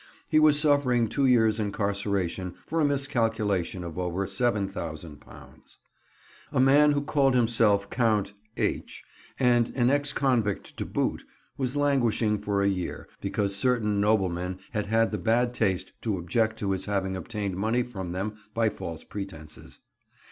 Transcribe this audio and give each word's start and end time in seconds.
He 0.27 0.39
was 0.39 0.59
suffering 0.59 1.07
two 1.07 1.27
years' 1.27 1.59
incarceration 1.59 2.55
for 2.65 2.81
a 2.81 2.85
miscalculation 2.85 3.83
of 3.83 3.99
over 3.99 4.25
£7000. 4.25 5.77
A 6.51 6.59
man 6.59 6.91
who 6.93 7.03
called 7.03 7.35
himself 7.35 7.87
Count 7.91 8.33
H—, 8.57 9.03
and 9.37 9.71
an 9.75 9.91
ex 9.91 10.11
convict 10.11 10.75
to 10.77 10.87
boot, 10.87 11.23
was 11.55 11.75
languishing 11.75 12.39
for 12.39 12.63
a 12.63 12.67
year, 12.67 13.07
because 13.21 13.55
certain 13.55 14.01
noblemen 14.01 14.57
had 14.71 14.87
had 14.87 15.11
the 15.11 15.19
bad 15.19 15.53
taste 15.53 15.91
to 16.01 16.17
object 16.17 16.57
to 16.57 16.71
his 16.71 16.85
having 16.85 17.15
obtained 17.15 17.55
money 17.55 17.83
from 17.83 18.11
them 18.11 18.37
by 18.55 18.69
false 18.69 19.03
pretences. 19.03 19.81